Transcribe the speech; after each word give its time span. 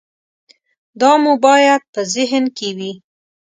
دا 1.01 1.11
مو 1.23 1.33
باید 1.45 1.81
په 1.93 2.01
ذهن 2.13 2.43
کې 2.57 2.69
وي. 2.77 2.91